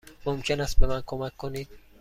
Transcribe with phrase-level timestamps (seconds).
[0.25, 1.67] ممکن است به من کمک کنید؟